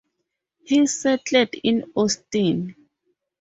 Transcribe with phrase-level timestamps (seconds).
[0.63, 2.75] He settled in Austin.